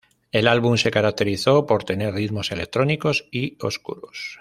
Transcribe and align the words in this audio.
El 0.31 0.47
álbum 0.47 0.77
se 0.77 0.89
caracterizó 0.89 1.67
por 1.67 1.83
tener 1.83 2.15
ritmos 2.15 2.51
electrónicos 2.51 3.27
y 3.31 3.55
oscuros. 3.63 4.29